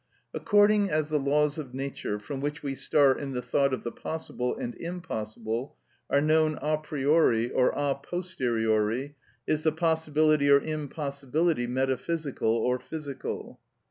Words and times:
According 0.33 0.89
as 0.89 1.09
the 1.09 1.19
laws 1.19 1.59
of 1.59 1.75
nature, 1.75 2.17
from 2.17 2.41
which 2.41 2.63
we 2.63 2.73
start 2.73 3.19
in 3.19 3.33
the 3.33 3.41
thought 3.43 3.71
of 3.71 3.83
the 3.83 3.91
possible 3.91 4.57
and 4.57 4.73
impossible, 4.77 5.75
are 6.09 6.19
known 6.19 6.57
a 6.59 6.79
priori 6.79 7.51
or 7.51 7.69
a 7.75 7.93
posteriori, 7.93 9.15
is 9.45 9.61
the 9.61 9.71
possibility 9.71 10.49
or 10.49 10.59
impossibility 10.59 11.67
metaphysical 11.67 12.49
or 12.55 12.79
physical. 12.79 13.59